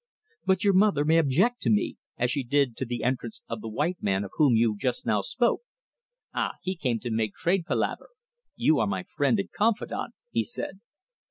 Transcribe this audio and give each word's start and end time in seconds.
"But 0.47 0.63
your 0.63 0.73
mother 0.73 1.05
may 1.05 1.19
object 1.19 1.61
to 1.61 1.69
me, 1.69 1.97
as 2.17 2.31
she 2.31 2.43
did 2.43 2.75
to 2.77 2.85
the 2.85 3.03
entrance 3.03 3.41
of 3.47 3.61
the 3.61 3.69
white 3.69 4.01
man 4.01 4.23
of 4.23 4.31
whom 4.33 4.55
you 4.55 4.75
just 4.75 5.05
now 5.05 5.21
spoke." 5.21 5.61
"Ah! 6.33 6.53
he 6.63 6.75
came 6.75 6.99
to 7.01 7.11
make 7.11 7.35
trade 7.35 7.67
palaver. 7.67 8.09
You 8.55 8.79
are 8.79 8.87
my 8.87 9.03
friend 9.15 9.39
and 9.39 9.51
confidant," 9.51 10.15
he 10.31 10.43
said. 10.43 10.79